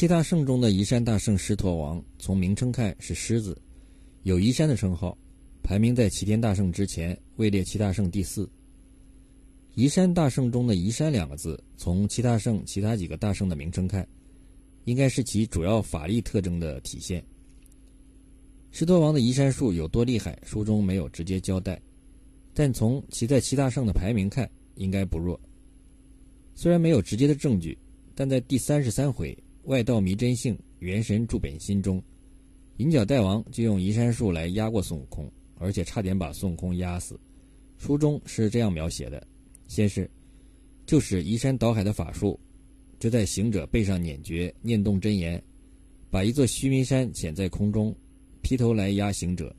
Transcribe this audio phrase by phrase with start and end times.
[0.00, 3.54] 七大圣中的移山大圣狮驼王，从名称看是狮子，
[4.22, 5.14] 有移山的称号，
[5.62, 8.48] 排名在齐天大圣之前，位列七大圣第四。
[9.74, 14.08] 移山大圣中的“移山”两个字，从七大圣其他几个大圣的名称看，
[14.86, 17.22] 应该是其主要法力特征的体现。
[18.70, 21.78] 狮驼王的移山术有多厉害，书中没有直接交代，
[22.54, 25.38] 但从其在七大圣的排名看，应该不弱。
[26.54, 27.76] 虽然没有直接的证据，
[28.14, 32.02] 但在第三十三回“外道迷真性，元神住本心”中，
[32.78, 37.18] 银角大王就用移山术来压过孙悟空，而且差点把孙悟空压死。
[37.76, 39.26] 书中是这样描写的。
[39.66, 40.10] 先是，
[40.86, 42.38] 就使移山倒海的法术，
[42.98, 45.42] 就在行者背上捻诀念动真言，
[46.10, 47.94] 把一座须弥山潜在空中，
[48.42, 49.54] 劈头来压行者。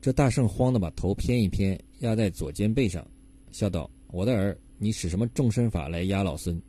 [0.00, 3.06] 这大圣慌的把头偏一偏，压在左肩背上，
[3.52, 6.60] 笑道：“我的儿，你使什么众身法来压老孙？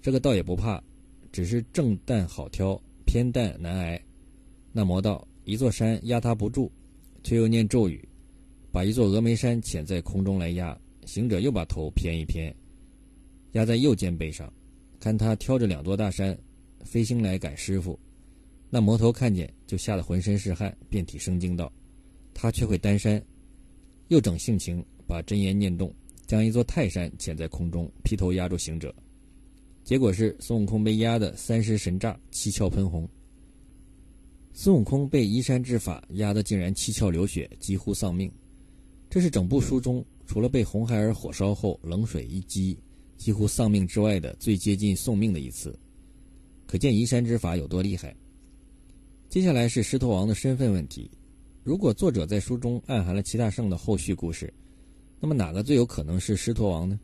[0.00, 0.82] 这个倒也不怕，
[1.32, 4.00] 只是正担好挑，偏担难挨。”
[4.72, 6.70] 那魔道一座山压他不住，
[7.22, 8.06] 却又念咒语，
[8.70, 10.78] 把一座峨眉山潜在空中来压。
[11.06, 12.54] 行者又把头偏一偏，
[13.52, 14.52] 压在右肩背上，
[15.00, 16.38] 看他挑着两座大山，
[16.84, 17.98] 飞星来赶师傅。
[18.68, 21.72] 那魔头看见，就吓得浑身是汗，遍体生惊道
[22.32, 23.20] ：“他却会单山。”
[24.06, 25.92] 又整性情，把真言念动，
[26.26, 28.94] 将一座泰山潜在空中，劈头压住行者。
[29.90, 33.08] 结果是孙悟空被压得三尸神炸，七窍喷红。
[34.52, 38.30] 孙悟空被移山之法压得竟然七窍流血，几乎丧命。
[39.08, 40.06] 这是整部书中。
[40.28, 42.78] 除了被红孩儿火烧后冷水一击，
[43.16, 45.76] 几乎丧命之外的最接近送命的一次，
[46.68, 48.14] 可见移山之法有多厉害。
[49.28, 51.10] 接下来是狮驼王的身份问题。
[51.64, 54.54] 如果作者在书中暗含了齐大圣的后续故事，
[55.18, 56.96] 那么哪个最有可能是狮驼王呢？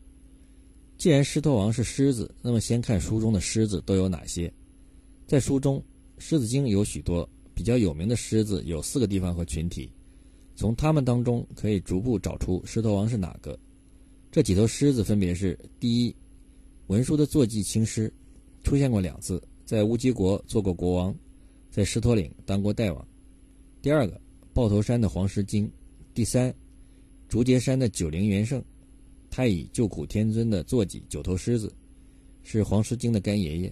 [0.97, 4.51] 既然狮驼王是狮子，那么先看书中的狮子都有哪些。
[5.27, 5.77] 在书中，
[6.17, 9.91] 《狮子经》有许多比较有名的狮子，有四个地方和群体。
[10.55, 13.57] 从他们当中可以逐步找出狮驼王是哪个。
[14.31, 16.15] 这几头狮子分别是：第一，
[16.87, 18.11] 文殊的坐骑青狮，
[18.63, 21.15] 出现过两次，在乌鸡国做过国王，
[21.69, 23.05] 在狮驼岭当过大王；
[23.83, 24.19] 第二个，
[24.51, 25.67] 豹头山的黄狮精；
[26.15, 26.51] 第三，
[27.29, 28.63] 竹节山的九灵元圣，
[29.29, 31.73] 太乙救苦天尊的坐骑九头狮子，
[32.43, 33.69] 是黄狮精的干爷爷；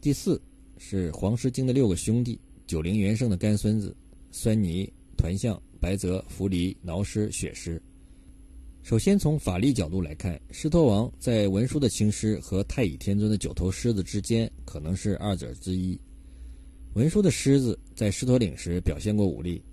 [0.00, 0.40] 第四
[0.78, 3.96] 是黄狮精的六个兄弟，九灵元圣的干孙子，
[4.30, 5.60] 酸泥、团象。
[5.80, 7.82] 白泽、扶离、挠狮、血狮。
[8.82, 15.98] 首先从法力角度来看，狮驼王在文殊的青狮和太乙天尊的九头狮子之间，可能是二者之一。
[16.92, 19.64] 文殊的狮子在狮驼岭时表现过武力，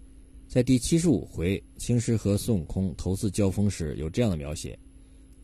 [0.48, 4.80] 在第七十五回青狮和孙悟空头次交锋时，有这样的描写：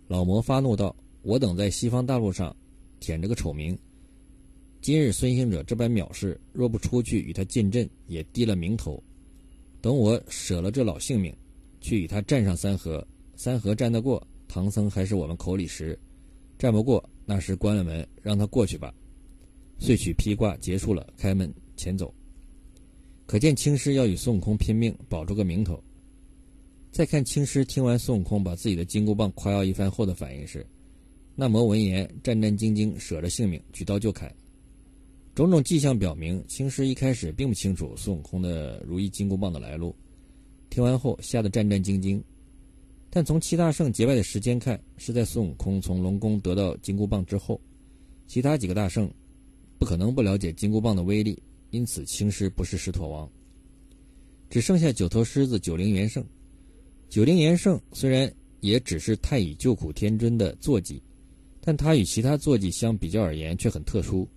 [0.07, 2.55] 老魔发怒道：“我等在西方大陆上
[2.99, 3.77] 舔着个丑名，
[4.81, 9.01] 今日孙行者这般藐视，若不出去与他进阵，也低了名头。”
[9.81, 11.35] 等我舍了这老性命，
[11.81, 13.05] 去与他战上三合，
[13.35, 15.93] 三合战得过，唐僧还是我们口里食；
[16.57, 18.93] 战不过，那时关了门，让他过去吧。
[19.79, 22.13] 遂取披挂结束了，开门前走。
[23.25, 25.81] 可见青狮要与孙悟空拼命，保住个名头。
[26.93, 30.63] 再看青狮听完孙悟空把自己的金箍棒夸耀一番后的反应是：
[31.35, 34.31] 那魔闻言战战兢兢，舍着性命举刀就砍。
[35.33, 39.95] 种种迹象表明，青狮一开始并不清楚孙悟空的如意金箍棒的来路。
[40.69, 42.21] 听完后，吓得战战兢兢。
[43.09, 47.59] 但从七大圣结拜的时间看，是在孙悟空从龙宫得到金箍棒之后。
[48.27, 49.11] 其他几个大圣
[49.79, 53.27] 不可能不了解金箍棒的威力，因此青狮不是狮驼王。
[54.47, 56.23] 只剩下九头狮子九灵元圣。
[57.13, 60.99] 九灵元圣虽然也只是太乙救苦天尊的坐骑，
[61.61, 64.27] 但他与其他坐骑相比较而言却很特殊。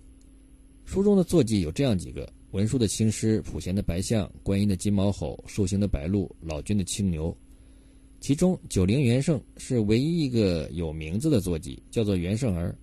[0.85, 7.35] 书中的坐骑有这样几个：文殊的青狮、普贤的白象、观音的金毛猴、寿星的白鹿、老君的青牛。
[8.19, 12.77] 其中九灵元圣是唯一一个有名字的坐骑，叫做元圣儿。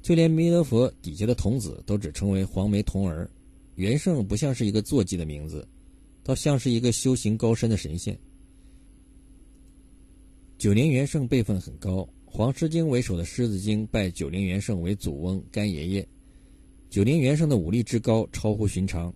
[0.00, 3.30] 就连弥勒佛底下的童子都只称为黄眉童儿。
[3.74, 5.68] 元圣不像是一个坐骑的名字，
[6.26, 8.18] 倒像是一个修行高深的神仙。
[10.58, 16.08] 九灵元圣辈分很高，黄狮精为首的狮子精拜九灵元圣为祖翁干爷爷。
[16.90, 19.14] 九灵元圣的武力之高超乎寻常，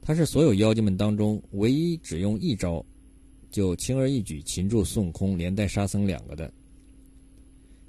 [0.00, 2.84] 他是所有妖精们当中唯一只用一招
[3.48, 6.52] 就轻而易举擒住孙悟空，连带沙僧两个的。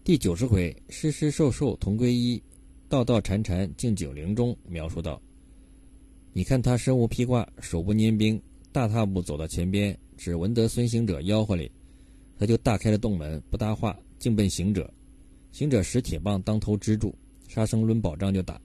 [0.04, 2.40] 第九十回“狮狮兽兽同归一，
[2.88, 5.20] 道道缠缠敬九灵”中描述道
[6.32, 8.40] ：“你看他身无披挂，手不拈兵，
[8.72, 11.70] 大踏步走到前边，只闻得孙行者吆喝里，
[12.38, 14.92] 他就大开了洞门，不搭话，径奔行者。
[15.52, 17.14] 行者使铁棒当头支住，
[17.50, 18.60] 沙僧抡宝杖就打。”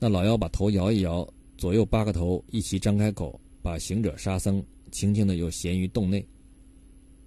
[0.00, 1.26] 那老妖把头摇一摇，
[1.58, 6.26] 左右八个头一齐张开口，把行者沙僧轻轻的又衔于洞内，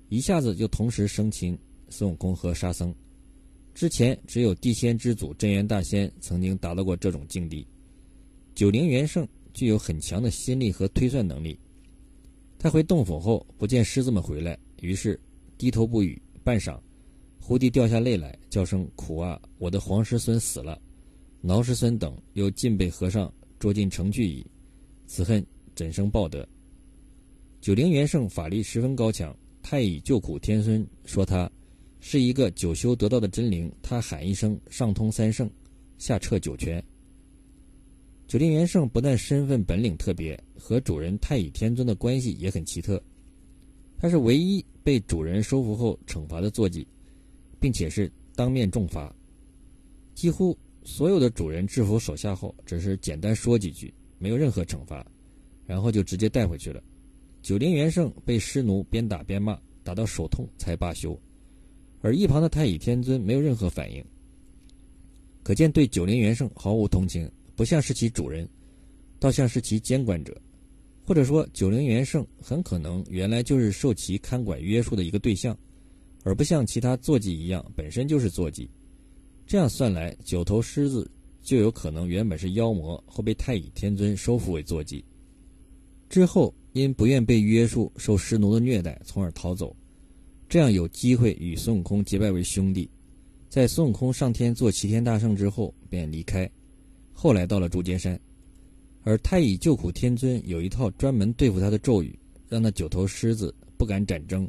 [0.09, 1.57] 一下子就同时生擒
[1.89, 2.93] 孙悟空和沙僧。
[3.75, 7.65] 之前只有地仙之祖镇元大仙曾经达到过这种境地。
[8.55, 11.59] 九灵元圣具有很强的心力和推算能力。
[12.59, 15.19] 他回洞府后不见狮子们回来，于是
[15.57, 16.21] 低头不语。
[16.43, 16.79] 半晌，
[17.41, 19.37] 忽地掉下泪来，叫声“苦啊！
[19.57, 20.81] 我的黄师孙死了，
[21.41, 24.45] 挠师孙等又尽被和尚捉进城去矣。
[25.05, 25.45] 此恨
[25.75, 26.47] 怎生报得？”
[27.59, 31.51] 九灵元圣法力十分高强，太乙救苦天孙说他。
[31.99, 35.49] 是一个九修得道的真灵，他喊一声，上通三圣，
[35.97, 36.81] 下彻九泉。
[38.27, 43.01] 九灵元圣不但身份本领特别，和主人太乙天尊的关系也很奇特。
[43.97, 46.85] 他是唯一被主人收服后惩罚的坐骑，
[47.57, 49.15] 并且是当面重罚。
[50.13, 55.09] 几乎所有的主人制服手下后，只是简单说几句，没有任何惩罚，
[55.65, 56.83] 然后就直接带回去了。
[57.41, 61.17] 九灵元圣被师奴边打边骂，打到手痛才罢休。
[62.01, 64.03] 而一旁的太乙天尊没有任何反应，
[65.43, 68.47] 可见对九灵元圣毫无同情，不像是其主人，
[69.17, 70.39] 倒像是其监管者，
[71.03, 75.57] 或者说九灵元圣很可能原来就是受其看管约束的一个对象，
[76.23, 78.69] 而不像其他坐骑一样本身就是坐骑。
[79.47, 81.09] 这样算来，九头狮子
[81.41, 85.03] 就有可能原本是妖魔，后被太乙天尊收服为坐骑，
[86.09, 89.75] 之后因不愿被约束，受狮奴的虐待，从而逃走。
[90.47, 92.87] 这样有机会与孙悟空结拜为兄弟，
[93.49, 96.49] 在孙悟空上天做齐天大圣之后便离开，
[97.19, 98.17] 后来到了竹节山，
[99.01, 102.17] 而太乙救苦天尊有一套专门对付他的咒语，
[102.47, 104.47] 让那九头狮子不敢展征，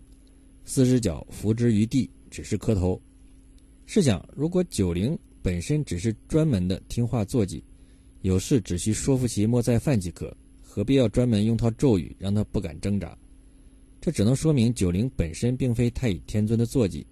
[0.67, 3.01] 四只脚伏之于地，只是磕头。
[3.87, 7.65] 试想，如果九灵本身只是专门的听话坐骑，
[8.21, 13.17] 有事只需说服其莫再犯即可，何必要专门用套咒语让他不敢挣扎？
[13.99, 17.07] 这只能说明九灵本身并非太乙天尊的坐骑，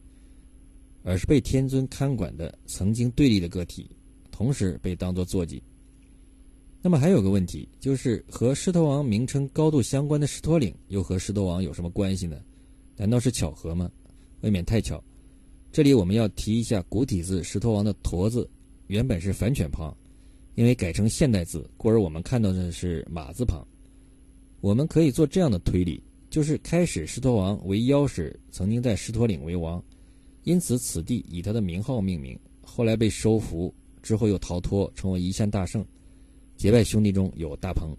[1.03, 3.89] 而是被天尊看管的曾经对立的个体，
[4.37, 5.63] 同时被当作坐骑。
[6.83, 12.37] 那么还有个问题，就是和狮驼王名称高度相关的狮驼岭，又和狮驼王有什么关系呢？
[12.99, 13.91] 难道是巧合吗？
[14.43, 15.03] 未免太巧。
[15.73, 18.47] 这里我们要提一下古体字狮驼王的“驼”字，
[18.89, 19.97] 原本是反犬旁，
[20.55, 23.67] 因为改成现代字，故而我们看到的是马字旁。
[24.61, 26.03] 我们可以做这样的推理。
[26.29, 29.83] 就是开始狮驼王为妖时，曾经在狮驼岭为王，
[30.43, 32.39] 因此此地以他的名号命名。
[32.63, 33.73] 后来被收服
[34.07, 35.85] 之后，又逃脱，成为一山大圣。
[36.57, 37.93] 结拜兄弟中有大鹏。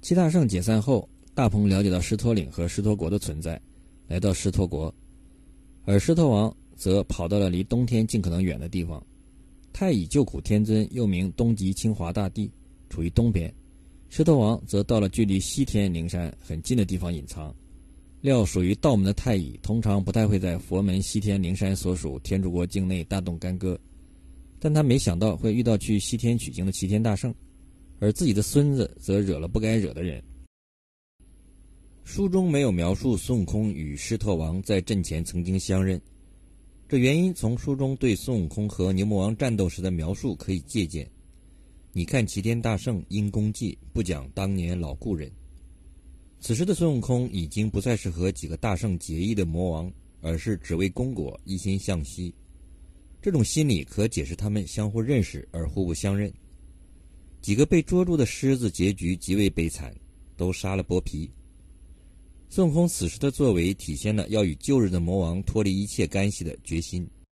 [0.00, 3.60] 七大圣解散后，大鹏了解到狮驼岭和狮驼国的存在，
[4.08, 4.92] 来到狮驼国，
[5.84, 9.00] 而狮驼王则跑到了离东天尽可能远的地方。
[9.72, 12.50] 太乙救苦天尊又名东极清华大帝，
[12.90, 13.54] 处于东边。
[14.08, 17.54] 狮驼王则到了距离西天灵山很近的地方隐藏，
[18.20, 23.78] 料属于道门的太乙通常不太会在佛门西天灵山所属天竺国境内大动干戈，
[24.64, 27.34] 但他没想到会遇到去西天取经的齐天大圣，
[27.98, 30.22] 而自己的孙子则惹了不该惹的人。
[32.04, 36.00] 书中没有描述孙悟空与狮驼王在阵前曾经相认，
[36.88, 41.10] 这原因从书中对孙悟空和牛魔王战斗时的描述可以借鉴。
[41.92, 45.28] 你看，齐天大圣因功绩不讲当年老故人。
[46.38, 52.32] 此时的孙悟空已经不再是和几个大圣结义的魔王，而是只为功果一心向西。
[53.22, 56.30] 这种心理可解释他们相互认识而互不相认。
[57.40, 59.94] 几个被捉住的狮子结局极为悲惨，
[60.36, 61.30] 都杀了剥皮。
[62.48, 67.08] 孙悟空此时的作为体现了要与旧日的魔王脱离一切干系的决心。